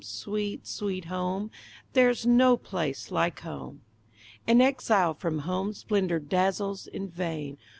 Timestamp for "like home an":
3.11-4.59